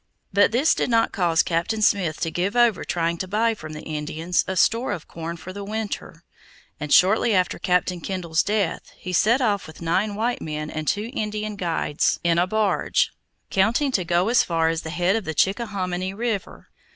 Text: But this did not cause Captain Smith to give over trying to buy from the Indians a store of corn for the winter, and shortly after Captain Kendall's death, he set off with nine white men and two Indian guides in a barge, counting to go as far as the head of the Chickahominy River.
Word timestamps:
But 0.33 0.51
this 0.51 0.73
did 0.73 0.89
not 0.89 1.11
cause 1.11 1.43
Captain 1.43 1.83
Smith 1.83 2.19
to 2.21 2.31
give 2.31 2.55
over 2.55 2.83
trying 2.83 3.19
to 3.19 3.27
buy 3.27 3.53
from 3.53 3.73
the 3.73 3.83
Indians 3.83 4.43
a 4.47 4.57
store 4.57 4.91
of 4.93 5.07
corn 5.07 5.37
for 5.37 5.53
the 5.53 5.63
winter, 5.63 6.23
and 6.79 6.91
shortly 6.91 7.35
after 7.35 7.59
Captain 7.59 8.01
Kendall's 8.01 8.41
death, 8.41 8.91
he 8.97 9.13
set 9.13 9.41
off 9.41 9.67
with 9.67 9.79
nine 9.79 10.15
white 10.15 10.41
men 10.41 10.71
and 10.71 10.87
two 10.87 11.11
Indian 11.13 11.55
guides 11.55 12.19
in 12.23 12.39
a 12.39 12.47
barge, 12.47 13.11
counting 13.51 13.91
to 13.91 14.03
go 14.03 14.29
as 14.29 14.41
far 14.43 14.69
as 14.69 14.81
the 14.81 14.89
head 14.89 15.15
of 15.15 15.23
the 15.23 15.35
Chickahominy 15.35 16.15
River. 16.15 16.69